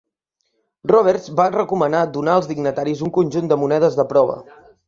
[0.91, 4.41] Roberts va recomanar donar als dignitaris un conjunt de monedes de prova.